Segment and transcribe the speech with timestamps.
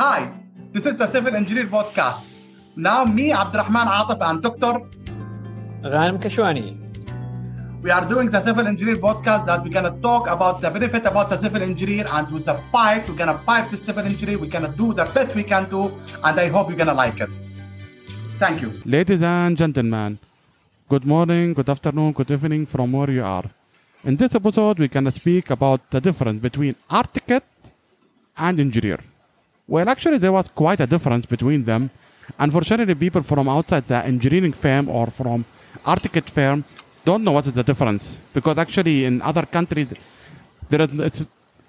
[0.00, 0.32] Hi,
[0.72, 2.22] this is the Civil Engineer Podcast.
[2.74, 4.80] Now, me, Abdurrahman Atif, and Dr.
[5.82, 6.68] Ghanem Kashwani.
[7.82, 11.28] We are doing the Civil Engineer Podcast that we're gonna talk about the benefit about
[11.28, 14.72] the civil engineer and with the pipe, we're gonna pipe the civil engineer, we're gonna
[14.74, 15.92] do the best we can do,
[16.24, 17.28] and I hope you're gonna like it.
[18.38, 18.72] Thank you.
[18.86, 20.18] Ladies and gentlemen,
[20.88, 23.44] good morning, good afternoon, good evening from where you are.
[24.04, 27.46] In this episode, we're going to speak about the difference between architect
[28.38, 29.00] and engineer.
[29.69, 31.89] Well, actually, there was quite a difference between them.
[32.39, 35.45] Unfortunately, people from outside the engineering firm or from
[35.85, 36.63] architect firm
[37.03, 39.93] don't know what is the difference because actually in other countries,
[40.69, 41.25] there is, it's,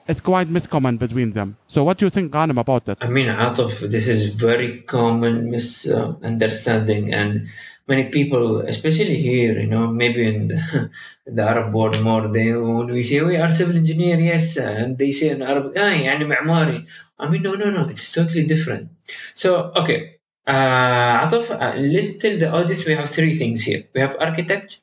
[0.08, 1.56] it's quite miscommon between them.
[1.68, 2.98] So, what do you think, Ghanem, about that?
[3.00, 7.48] I mean, Atif, this is very common misunderstanding, and
[7.88, 10.90] many people, especially here, you know, maybe in the,
[11.26, 15.12] the Arab world more, they when we say we are civil engineer, yes, and they
[15.12, 16.86] say in Arabic, ah, يعني معماري.
[17.21, 18.89] I mean, no, no, no, it's totally different.
[19.35, 19.99] So, okay,
[20.47, 23.83] uh, Atif, uh, let's tell the audience we have three things here.
[23.93, 24.81] We have architect,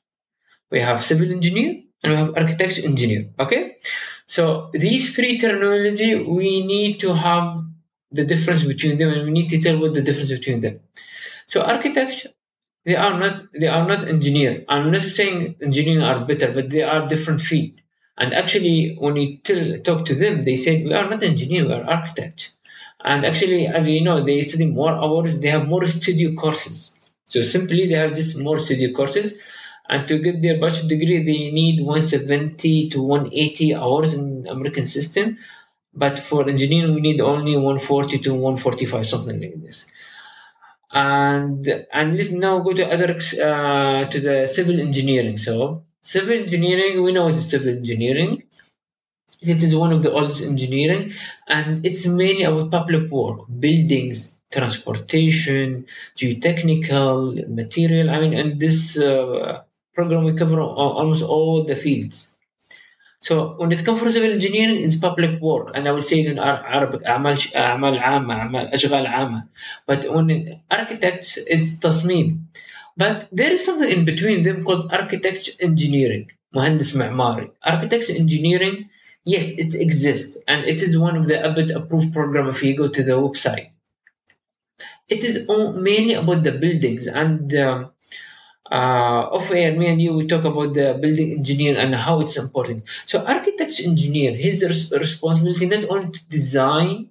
[0.71, 3.23] we have civil engineer, and we have architect engineer.
[3.41, 3.77] Okay,
[4.27, 7.65] so these three terminology we need to have
[8.13, 10.81] the difference between them, and we need to tell what the difference between them.
[11.47, 12.31] So architecture
[12.85, 14.65] they are not they are not engineer.
[14.69, 17.77] I'm not saying engineering are better, but they are different field.
[18.19, 19.39] And actually, when you
[19.89, 22.53] talk to them, they said, we are not engineer, we are architect.
[23.03, 25.39] And actually, as you know, they study more hours.
[25.41, 27.13] They have more studio courses.
[27.27, 29.39] So simply, they have just more studio courses.
[29.89, 35.39] And to get their bachelor degree, they need 170 to 180 hours in American system.
[35.95, 39.93] But for engineering, we need only 140 to 145, something like this
[40.91, 47.02] and and let's now go to other uh, to the civil engineering so civil engineering
[47.04, 48.44] we know what is civil engineering
[49.42, 51.14] it is one of the oldest engineering
[51.48, 59.62] and it's mainly about public work buildings transportation geotechnical material i mean in this uh,
[59.96, 62.34] program we cover almost all the fields
[63.24, 66.28] so when it comes for civil engineering, it's public work, and I will say it
[66.32, 69.48] in Arabic, أعمال أعمال عامة, أعمال أشغال عامة.
[69.88, 72.48] But when architects is تصميم.
[72.99, 77.51] But there is something in between them called architecture engineering, مهندس معماري.
[77.65, 78.91] Architecture engineering,
[79.25, 82.57] yes, it exists and it is one of the ABET approved programs.
[82.57, 83.71] if you go to the website.
[85.09, 87.91] It is mainly about the buildings and of
[88.71, 92.37] uh, off air, me and you, we talk about the building engineer and how it's
[92.39, 92.83] important.
[93.07, 97.11] So architecture engineer, his res- responsibility not only to design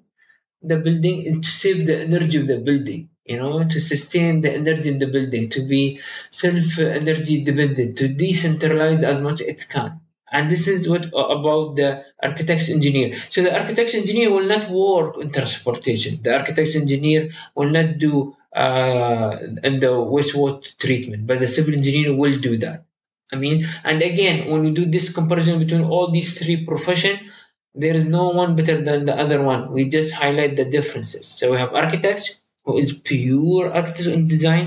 [0.64, 4.52] the building, is to save the energy of the building you know, to sustain the
[4.54, 6.00] energy in the building, to be
[6.32, 10.00] self energy dependent, to decentralize as much as it can.
[10.30, 13.14] And this is what about the architect engineer.
[13.14, 16.22] So the architect engineer will not work in transportation.
[16.22, 22.14] The architect engineer will not do uh, in the wastewater treatment, but the civil engineer
[22.14, 22.84] will do that.
[23.32, 27.20] I mean, and again, when we do this comparison between all these three professions,
[27.76, 29.72] there is no one better than the other one.
[29.72, 31.28] We just highlight the differences.
[31.28, 34.66] So we have architect, who is pure architecture and design,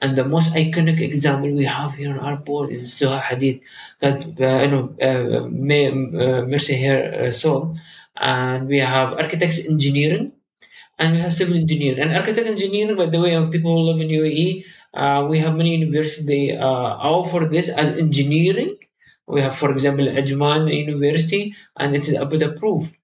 [0.00, 3.60] and the most iconic example we have here on our board is Zaha Hadid.
[4.00, 7.76] God, uh, you know, uh, may, uh, mercy her soul.
[8.16, 10.32] And we have architects engineering,
[10.98, 12.00] and we have civil engineering.
[12.00, 15.72] And architect engineering, by the way, people who live in UAE, uh, we have many
[15.76, 18.76] universities they uh, offer this as engineering.
[19.26, 22.94] We have, for example, Ajman University, and it is ABET approved.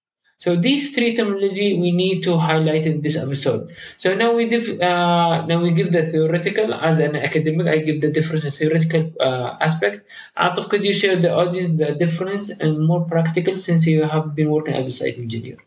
[0.41, 3.71] So these three terminology we need to highlight in this episode.
[3.99, 7.67] So now we give uh, now we give the theoretical as an academic.
[7.67, 10.09] I give the difference in theoretical uh, aspect.
[10.37, 14.51] Atif, could you share the audience the difference and more practical since you have been
[14.51, 15.59] working as a site engineer?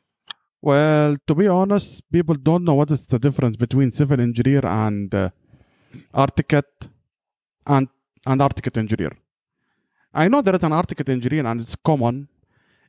[0.59, 5.13] Well, to be honest, people don't know what is the difference between civil engineer and
[5.13, 5.29] uh,
[6.11, 6.89] architect
[7.67, 7.87] and
[8.25, 9.11] and architect engineer.
[10.15, 12.27] I know there is an architect engineer and it's common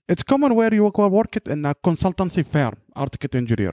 [0.09, 3.73] it's common where you work it in a consultancy firm, architect engineer,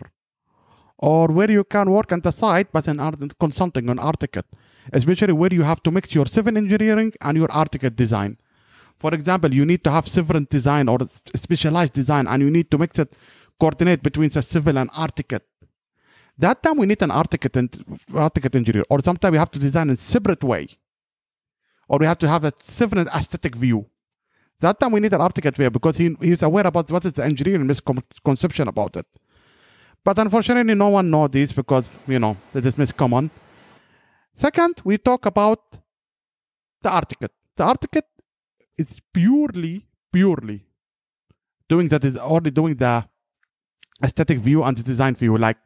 [0.98, 2.98] or where you can work on the site but in
[3.40, 4.48] consulting on architect,
[4.94, 8.38] especially where you have to mix your civil engineering and your architect design.
[8.98, 11.00] For example, you need to have civil design or
[11.36, 13.12] specialized design, and you need to mix it,
[13.60, 15.46] coordinate between the civil and architect.
[16.38, 19.90] That time we need an architect and architect engineer, or sometimes we have to design
[19.90, 20.70] in separate way,
[21.88, 23.88] or we have to have a civil aesthetic view
[24.62, 27.24] that time we need an architect there because he, he's aware about what is the
[27.24, 29.06] engineering misconception about it.
[30.04, 33.30] But unfortunately, no one knows this because, you know, it is miscommon.
[34.34, 35.62] Second, we talk about
[36.82, 37.34] the architect.
[37.56, 38.10] The architect
[38.78, 40.66] is purely, purely
[41.72, 42.94] doing that is only doing the
[44.04, 45.60] aesthetic view and the design view, like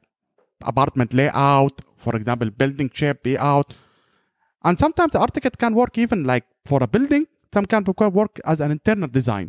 [0.72, 3.74] apartment layout, for example, building shape layout.
[4.64, 7.26] And sometimes the architect can work even like for a building,
[7.56, 7.84] some can
[8.20, 9.48] work as an internal design.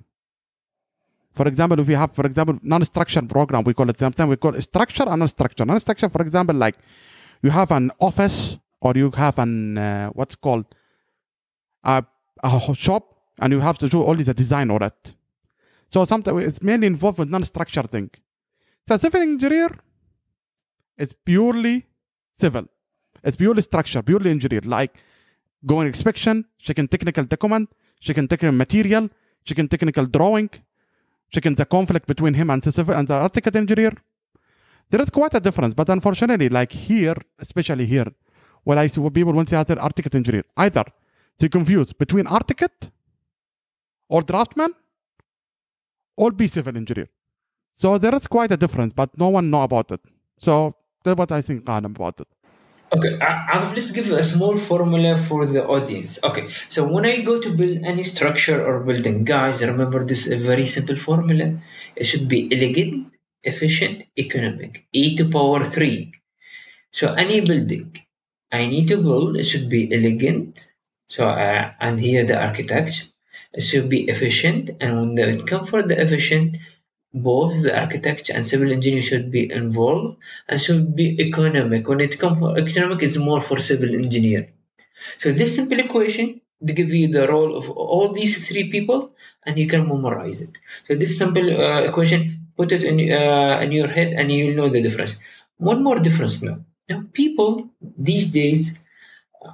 [1.39, 4.55] For example, if we have, for example, non-structure program, we call it sometimes we call
[4.59, 5.65] it structure and non-structure.
[5.73, 6.77] Non-structure, for example, like
[7.45, 8.39] you have an office
[8.85, 10.67] or you have an uh, what's called
[11.85, 11.97] a,
[12.43, 13.05] a shop,
[13.41, 15.01] and you have to do all the design on it.
[15.93, 18.11] So sometimes it's mainly involved with non-structure thing.
[18.87, 19.71] So civil engineer
[21.05, 21.77] is purely
[22.43, 22.65] civil.
[23.27, 24.63] It's purely structure, purely engineer.
[24.65, 24.93] Like
[25.67, 27.69] going inspection, checking technical document,
[28.01, 29.09] checking technical material,
[29.45, 30.51] checking technical drawing,
[31.31, 33.93] checking the conflict between him and the civil and the architect engineer.
[34.91, 38.07] There is quite a difference, but unfortunately, like here, especially here,
[38.63, 40.85] what I see what people want to say architect engineer, either
[41.39, 42.91] they confuse between architect
[44.09, 44.73] or draftsman
[46.17, 47.09] or be civil engineer.
[47.75, 50.01] So there is quite a difference, but no one know about it.
[50.39, 52.29] So that's what I think Ghanem about it.
[52.95, 56.23] Okay, Azaf, let's give a small formula for the audience.
[56.25, 60.39] Okay, so when I go to build any structure or building, guys, remember this a
[60.39, 61.47] very simple formula.
[61.97, 63.13] It should be elegant,
[63.43, 64.87] efficient, economic.
[64.93, 66.13] E to power 3.
[66.93, 67.97] So any building
[68.53, 70.69] I need to build, it should be elegant.
[71.09, 72.93] So, uh, and here the architect,
[73.53, 74.71] it should be efficient.
[74.81, 76.59] And when they come for the efficient,
[77.13, 80.19] both the architect and civil engineer should be involved
[80.49, 81.89] and should be economic.
[81.89, 84.51] When it comes for economic, it's more for civil engineer.
[85.19, 89.13] So this simple equation to give you the role of all these three people
[89.45, 90.59] and you can memorize it.
[90.85, 94.69] So this simple uh, equation, put it in, uh, in your head and you'll know
[94.69, 95.23] the difference.
[95.59, 96.65] One more difference now.
[96.89, 98.85] Now people these days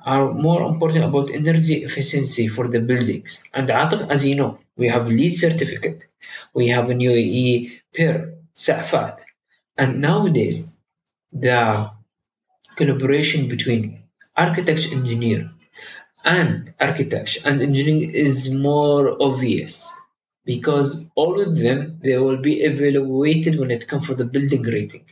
[0.05, 3.45] are more important about energy efficiency for the buildings.
[3.53, 6.07] And as you know, we have LEED certificate,
[6.55, 9.25] we have a UAE PER, SAFAT,
[9.77, 10.77] and nowadays
[11.33, 11.91] the
[12.77, 14.03] collaboration between
[14.37, 15.51] architects, engineer,
[16.25, 19.93] and architecture and engineering is more obvious
[20.45, 25.05] because all of them they will be evaluated when it comes for the building rating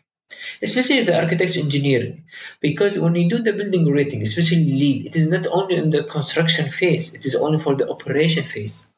[0.62, 2.25] especially the architecture engineering.
[2.61, 6.05] Because when you do the building rating especially LEED it is not only in the
[6.05, 8.91] construction phase it is only for the operation phase.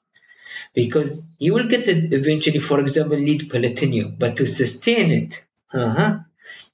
[0.74, 6.18] Because you will get it eventually for example LEED platinum but to sustain it uh-huh,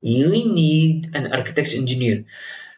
[0.01, 2.25] you need an architecture engineer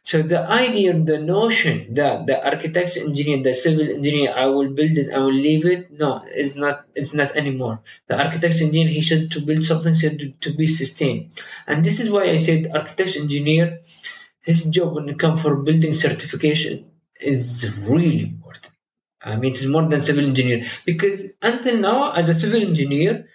[0.03, 4.93] so the idea, the notion that the architect engineer, the civil engineer, I will build
[4.93, 5.91] it, I will leave it.
[5.91, 6.87] No, it's not.
[6.95, 7.81] It's not anymore.
[8.09, 11.31] The architect engineer, he should to build something to, to be sustained,
[11.67, 13.79] and this is why I said architect engineer,
[14.43, 18.73] his job when it comes for building certification is really important.
[19.23, 23.29] I mean, it's more than civil engineer because until now, as a civil engineer,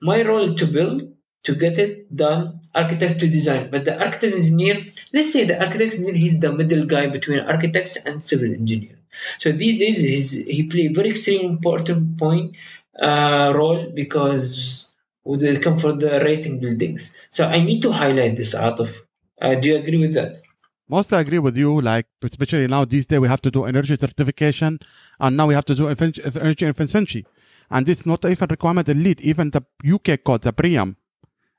[0.00, 1.02] my role is to build,
[1.42, 3.70] to get it done, architects to design.
[3.70, 7.96] But the architect engineer let's say the architect engineer he's the middle guy between architects
[7.96, 8.96] and civil engineer.
[9.38, 12.56] So these days he's, he play very extremely important point
[13.00, 14.92] uh, role because
[15.24, 17.16] they come for the rating buildings.
[17.30, 19.02] So i need to highlight this out of
[19.40, 20.42] uh, do you agree with that?
[20.88, 24.78] Mostly agree with you like especially now these days we have to do energy certification
[25.18, 27.24] and now we have to do energy efficiency.
[27.72, 29.62] And it's not even requirement LEED even the
[29.94, 30.96] uk code the BREEAM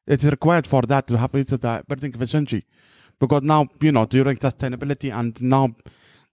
[0.07, 2.65] it's required for that to have into the building efficiency
[3.19, 5.69] because now you know during sustainability and now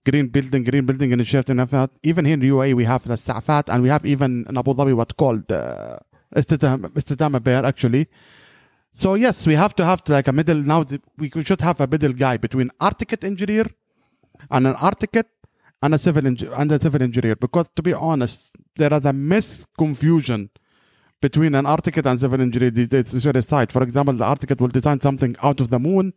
[0.05, 3.69] green building green building initiative and that even here in UAE we have the SAFAT
[3.69, 5.97] and we have even in Abu Dhabi what's called uh,
[6.35, 8.07] Estidama Pearl actually.
[8.91, 10.83] So yes we have to have like a middle now
[11.17, 13.65] we should have a middle guy between architect engineer
[14.49, 15.29] and an architect
[15.81, 20.49] and a civil and a civil engineer because to be honest there is a misconfusion
[21.21, 23.71] between an architect and civil engineer is very site.
[23.71, 26.13] For example, the architect will design something out of the moon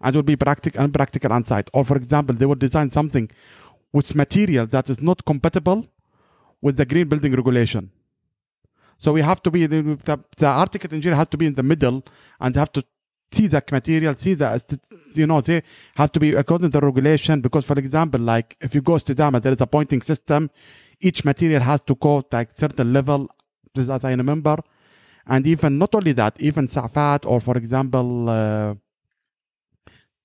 [0.00, 1.68] and it will be practical and practical on site.
[1.72, 3.30] Or for example, they will design something
[3.92, 5.86] with material that is not compatible
[6.60, 7.90] with the green building regulation.
[8.98, 9.98] So we have to be the,
[10.36, 12.04] the architect engineer has to be in the middle
[12.40, 12.84] and have to
[13.32, 14.80] see the material, see the
[15.14, 15.62] you know they
[15.96, 19.14] have to be according to the regulation because for example, like if you go to
[19.14, 20.50] Dama, there is a pointing system.
[21.00, 23.28] Each material has to go like certain level
[23.78, 24.56] as I remember.
[25.26, 28.74] And even not only that, even SAFAT or for example, uh,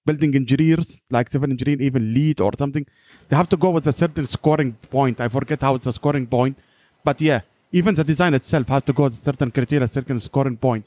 [0.05, 2.85] building engineers like civil engineer, even LEED or something,
[3.29, 5.21] they have to go with a certain scoring point.
[5.21, 6.57] I forget how it's a scoring point,
[7.03, 10.85] but yeah, even the design itself has to go with certain criteria, certain scoring point.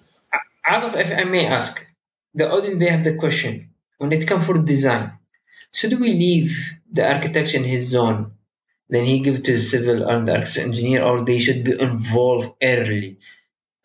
[0.67, 1.87] Out of, if I may ask,
[2.35, 5.13] the audience they have the question when it comes for design.
[5.73, 8.33] Should we leave the architect in his zone
[8.91, 12.55] then he give to the civil or the architect engineer or they should be involved
[12.63, 13.19] early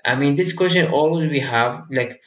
[0.05, 2.21] i mean this question always we have like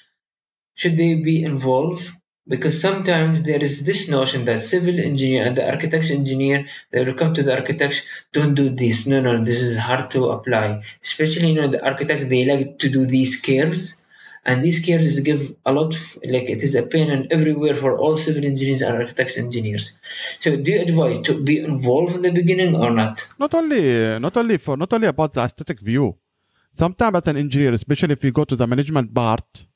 [0.75, 2.09] should they be involved?
[2.47, 7.13] Because sometimes there is this notion that civil engineer and the architecture engineer, they will
[7.15, 9.07] come to the architect don't do this.
[9.07, 10.83] No, no, this is hard to apply.
[11.03, 14.07] Especially, you know, the architects, they like to do these curves.
[14.45, 17.99] And these curves give a lot, of, like it is a pain and everywhere for
[17.99, 19.99] all civil engineers and architects engineers.
[20.03, 23.29] So, do you advise to be involved in the beginning or not?
[23.39, 26.17] Not only, not only for, not only about the aesthetic view.
[26.73, 29.67] Sometimes as an engineer, especially if you go to the management part,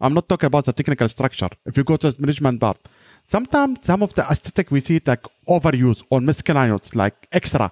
[0.00, 1.50] I'm not talking about the technical structure.
[1.64, 2.78] If you go to the management part,
[3.24, 7.70] sometimes some of the aesthetic we see it like overuse or miscellaneous, like extra,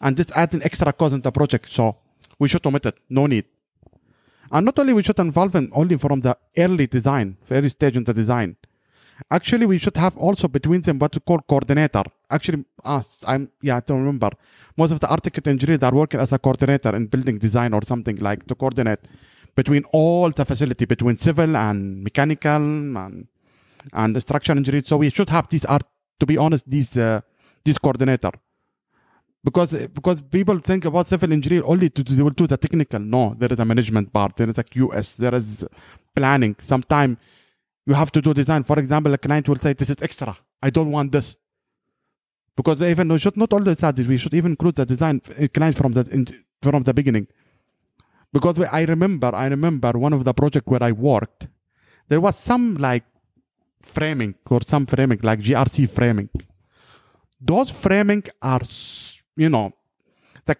[0.00, 1.70] and this adding extra cost in the project.
[1.70, 1.96] So
[2.38, 2.98] we should omit it.
[3.08, 3.46] No need.
[4.50, 8.04] And not only we should involve in only from the early design, early stage in
[8.04, 8.56] the design.
[9.30, 12.04] Actually, we should have also between them what we call coordinator.
[12.30, 14.30] Actually, uh, I'm yeah, I don't remember.
[14.76, 18.16] Most of the architect engineers are working as a coordinator in building design or something
[18.16, 19.00] like to coordinate
[19.56, 23.26] between all the facility, between civil and mechanical and
[23.92, 24.84] and the structural engineering.
[24.84, 25.82] So we should have these art.
[26.20, 27.20] To be honest, these uh,
[27.64, 28.30] these coordinator
[29.44, 33.00] because because people think about civil engineer only to they will do the technical.
[33.00, 34.34] No, there is a management part.
[34.34, 35.16] There is a QS.
[35.16, 35.64] There is
[36.14, 36.56] planning.
[36.60, 37.16] Sometimes
[37.86, 38.64] you have to do design.
[38.64, 40.36] For example, a client will say, "This is extra.
[40.62, 41.36] I don't want this."
[42.56, 45.76] Because even we should not only this, we should even include the design uh, client
[45.76, 46.02] from the
[46.60, 47.28] from the beginning.
[48.32, 51.48] Because I remember, I remember one of the project where I worked,
[52.08, 53.04] there was some like
[53.82, 56.28] framing or some framing like GRC framing.
[57.40, 58.60] Those framing are
[59.38, 59.72] you know,
[60.44, 60.56] the,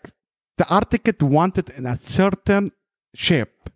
[0.56, 2.73] the architect wanted in a certain
[3.14, 3.70] shape.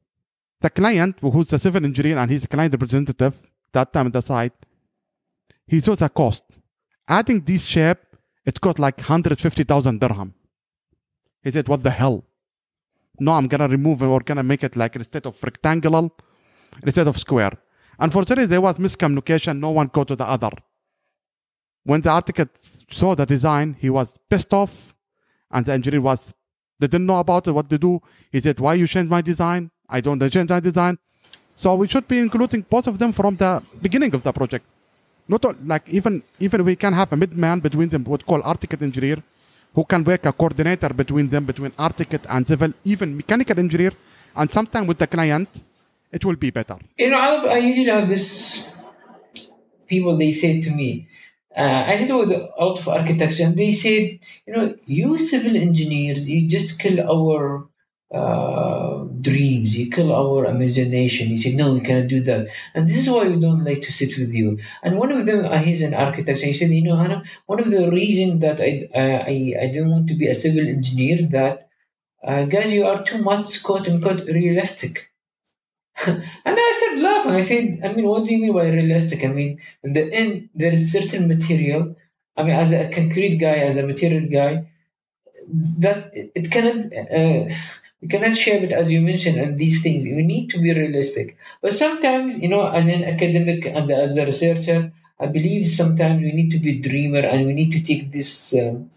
[0.61, 3.35] The client, who's the civil engineer and he's a client representative,
[3.73, 4.52] that time at the site,
[5.66, 6.44] he saw the cost.
[7.09, 7.99] Adding this shape,
[8.47, 10.35] it cost like 150,000 dirham.
[11.42, 12.25] He said, what the hell?
[13.18, 16.09] No, I'm gonna remove it or gonna make it like instead of rectangular,
[16.85, 17.52] instead of square.
[17.99, 19.59] Unfortunately, there was miscommunication.
[19.59, 20.50] No one go to the other.
[21.85, 22.59] When the architect
[22.92, 24.91] saw the design, he was pissed off
[25.52, 26.32] and the engineer was
[26.78, 28.02] they didn't know about it, what to do.
[28.32, 29.71] He said, Why you change my design?
[29.88, 30.99] I don't change my design.
[31.54, 34.64] So we should be including both of them from the beginning of the project.
[35.28, 38.82] Not all, like even even we can have a midman between them, what call architect
[38.82, 39.23] engineer,
[39.75, 43.92] who can work a coordinator between them, between architect and civil, even mechanical engineer,
[44.35, 45.49] and sometimes with the client,
[46.11, 46.76] it will be better.
[46.99, 48.76] You know, I usually have this
[49.87, 51.06] people they say to me,
[51.56, 55.56] uh, I did with a lot of architecture, and they said, you know, you civil
[55.56, 57.68] engineers, you just kill our
[58.14, 61.28] uh, dreams, you kill our imagination.
[61.28, 62.49] He said, no, we cannot do that.
[62.75, 64.59] And this is why we don't like to sit with you.
[64.82, 67.61] And one of them, uh, he's an architect, and he said, you know, Hannah, one
[67.61, 71.18] of the reasons that I, uh, I, I don't want to be a civil engineer
[71.30, 71.68] that,
[72.25, 75.12] uh, guys, you are too much quote unquote realistic.
[76.44, 79.25] and I said, laughing, I said, I mean, what do you mean by realistic?
[79.25, 81.97] I mean, in the end, there is certain material.
[82.37, 84.66] I mean, as a concrete guy, as a material guy,
[85.80, 86.76] that it cannot,
[87.21, 87.54] uh,
[88.00, 90.04] you cannot shape it as you mentioned, and these things.
[90.06, 91.37] You need to be realistic.
[91.61, 96.32] But sometimes, you know, as an academic and as a researcher, I believe sometimes we
[96.32, 98.90] need to be dreamer and we need to take this um,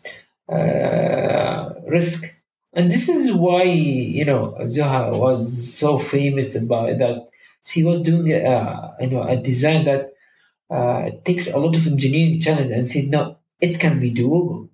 [0.49, 2.34] uh, risk
[2.75, 7.27] and this is why, you know, Zaha was so famous about that.
[7.65, 10.13] She was doing, you know, a design that
[10.69, 14.69] uh, takes a lot of engineering challenge and said, no, it can be doable.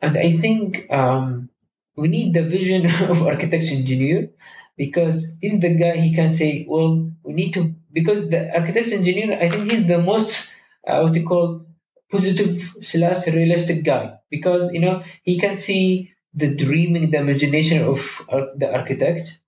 [0.00, 1.50] And I think um,
[1.96, 4.30] we need the vision of architecture engineer
[4.76, 9.38] because he's the guy he can say, well, we need to, because the architecture engineer,
[9.40, 10.52] I think he's the most,
[10.86, 11.66] uh, what you call,
[12.10, 12.50] positive
[12.82, 18.46] slash realistic guy because, you know, he can see the dreaming, the imagination of uh,
[18.56, 19.38] the architect.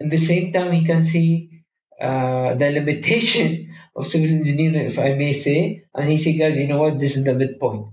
[0.00, 1.64] At the same time, he can see
[2.00, 6.68] uh, the limitation of civil engineering, if I may say, and he say, guys, you
[6.68, 7.86] know what, this is the midpoint.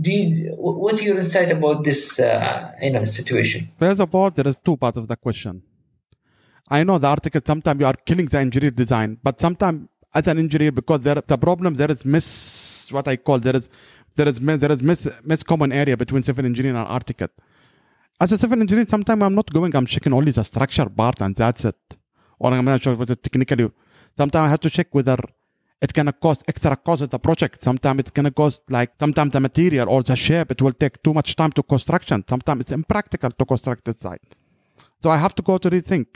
[0.00, 3.68] Do you, what your insight about this, uh, you know, situation?
[3.78, 5.62] First of all, there is two parts of the question.
[6.66, 7.42] I know the article.
[7.44, 11.36] Sometimes you are killing the engineer design, but sometimes as an engineer, because there the
[11.36, 13.68] problem there is miss what I call there is
[14.16, 17.38] there is there is miss, miss common area between civil engineering and architect.
[18.20, 19.74] As a civil engineer, sometimes I'm not going.
[19.74, 21.76] I'm checking only the uh, structure part and that's it.
[22.38, 23.70] Or I'm not sure whether technically.
[24.16, 25.18] Sometimes I have to check whether
[25.80, 27.62] it can cost extra cost of the project.
[27.62, 30.50] Sometimes it's gonna cost like sometimes the material or the shape.
[30.52, 32.24] It will take too much time to construction.
[32.28, 34.36] Sometimes it's impractical to construct the site.
[35.02, 36.06] So I have to go to rethink.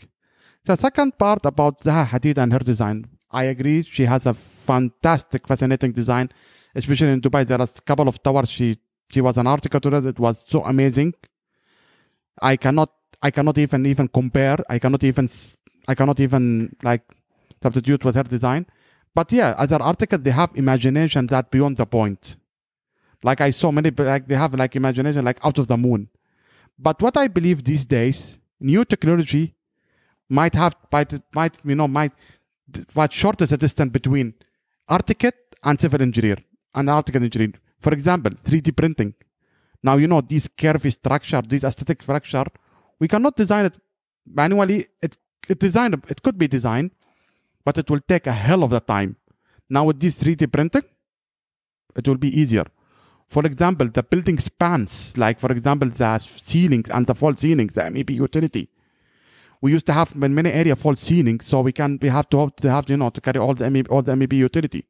[0.64, 3.82] The second part about Zaha Hadid and her design, I agree.
[3.82, 6.30] She has a fantastic, fascinating design
[6.76, 7.44] especially in Dubai.
[7.46, 8.50] There are a couple of towers.
[8.50, 8.78] She
[9.12, 10.04] she was an article to that.
[10.04, 11.14] It was so amazing.
[12.40, 12.90] I cannot
[13.22, 14.58] I cannot even even compare.
[14.68, 15.28] I cannot even
[15.88, 17.02] I cannot even like
[17.62, 18.66] substitute with her design.
[19.14, 22.36] But yeah, other articles they have imagination that beyond the point.
[23.22, 26.08] Like I saw many, like they have like imagination like out of the moon.
[26.78, 29.54] But what I believe these days, new technology
[30.28, 32.12] might have might might you know might
[32.92, 34.34] what shortens the distance between
[34.88, 36.36] architect and civil engineer
[36.76, 37.54] and architect engineer.
[37.80, 39.14] For example, 3D printing.
[39.82, 42.44] Now you know these curvy structure, these aesthetic structure,
[42.98, 43.74] we cannot design it
[44.26, 44.86] manually.
[45.02, 45.16] It
[45.48, 45.62] it
[46.12, 46.90] it could be designed,
[47.64, 49.16] but it will take a hell of a time.
[49.68, 50.82] Now with this 3D printing,
[51.96, 52.64] it will be easier.
[53.28, 57.82] For example, the building spans, like for example, the ceilings and the false ceilings, the
[57.82, 58.68] MEP utility.
[59.60, 62.38] We used to have in many area false ceilings, so we can we have to
[62.40, 64.84] have, to have you know to carry all the MEP, all the MEP utility.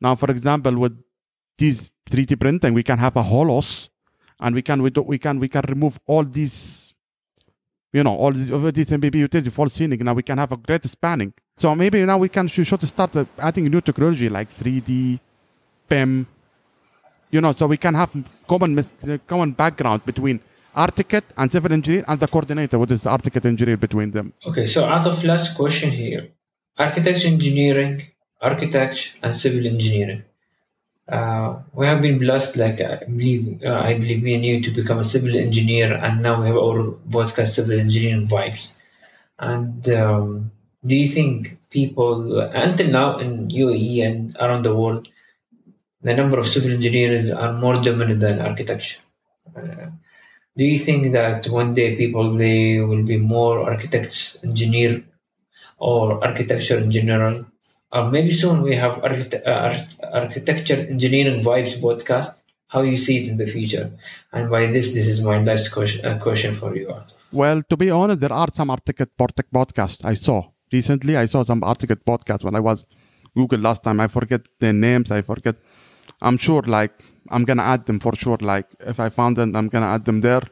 [0.00, 1.02] Now, for example, with
[1.58, 3.88] this 3D printing, we can have a holos,
[4.40, 6.92] and we can we, do, we can we can remove all these,
[7.92, 10.00] you know, all these over these MEP utility false ceiling.
[10.04, 11.32] Now we can have a great spanning.
[11.56, 15.18] So maybe now we can should start uh, adding new technology like 3D,
[15.88, 16.26] BIM,
[17.30, 18.10] you know, so we can have
[18.46, 18.84] common
[19.26, 20.40] common background between
[20.74, 24.32] architect and civil engineer and the coordinator, what is architect engineer between them.
[24.46, 26.28] Okay, so out of last question here,
[26.76, 28.02] architecture engineering,
[28.50, 30.22] architecture and civil engineering.
[31.08, 34.70] Uh, we have been blessed, like I believe, uh, I believe me and you, to
[34.70, 36.80] become a civil engineer, and now we have our
[37.16, 38.78] podcast civil engineering vibes.
[39.38, 40.52] And um,
[40.84, 45.08] do you think people, until now in UAE and around the world,
[46.02, 49.00] the number of civil engineers are more dominant than architecture?
[49.56, 49.86] Uh,
[50.56, 55.04] do you think that one day people they will be more architects, engineer,
[55.78, 57.46] or architecture in general?
[57.94, 59.74] Or maybe soon we have uh,
[60.22, 62.42] architecture engineering vibes podcast.
[62.66, 63.92] How you see it in the future?
[64.32, 66.92] And by this, this is my last question, uh, question for you.
[67.30, 71.16] Well, to be honest, there are some architect podcasts I saw recently.
[71.16, 72.84] I saw some architect podcasts when I was
[73.36, 74.00] Google last time.
[74.00, 75.12] I forget the names.
[75.12, 75.54] I forget.
[76.20, 76.94] I'm sure like
[77.30, 78.38] I'm gonna add them for sure.
[78.40, 80.42] Like if I found them, I'm gonna add them there.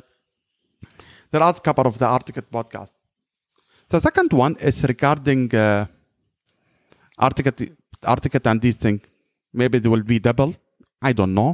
[1.33, 2.91] There are a couple of the architect podcast.
[3.89, 5.87] The second one is regarding uh,
[7.29, 7.63] architect,
[8.15, 9.01] architect and these things.
[9.53, 10.55] Maybe they will be double.
[11.01, 11.51] I don't know.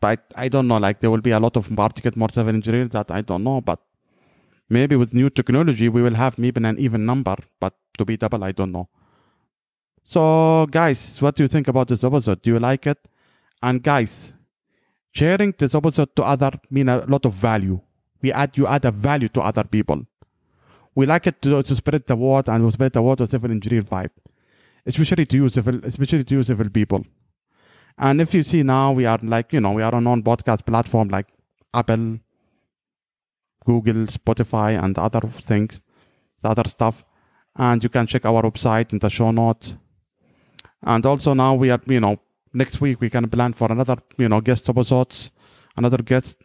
[0.00, 0.78] But I don't know.
[0.78, 3.60] Like there will be a lot of architect more civil engineers that I don't know.
[3.60, 3.80] But
[4.68, 7.36] maybe with new technology we will have maybe an even number.
[7.60, 8.88] But to be double, I don't know.
[10.04, 12.40] So guys, what do you think about this episode?
[12.42, 12.98] Do you like it?
[13.62, 14.32] And guys,
[15.12, 17.80] sharing this episode to other mean a lot of value.
[18.22, 20.06] We add you add a value to other people.
[20.94, 23.50] We like it to, to spread the word and we spread the word of civil
[23.50, 24.10] engineer vibe,
[24.88, 27.04] especially to civil, especially to you civil people.
[27.96, 30.64] And if you see now, we are like you know we are on on podcast
[30.66, 31.28] platform like
[31.74, 32.06] Apple,
[33.64, 35.80] Google, Spotify, and other things,
[36.42, 37.04] the other stuff.
[37.56, 39.74] And you can check our website in the show notes.
[40.82, 42.16] And also now we are you know
[42.52, 45.30] next week we can plan for another you know guest episodes
[45.76, 46.36] another guest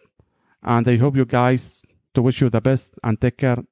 [0.64, 1.82] and i hope you guys
[2.14, 3.64] to wish you the best and take care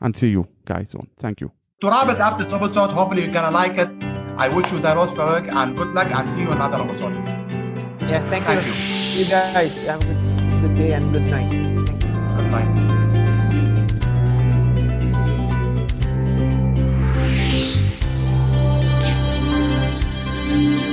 [0.00, 3.32] and see you guys soon thank you To wrap it up this episode, hopefully you're
[3.32, 3.88] gonna like it.
[4.36, 7.14] I wish you the most work and good luck and see you in another episode.
[8.02, 8.72] Yeah, thank, Thank you.
[8.72, 9.20] you.
[9.20, 11.50] You guys have a good, good day and good night.
[11.50, 12.10] Thank you.
[12.36, 12.80] Good night.
[20.50, 20.89] Thank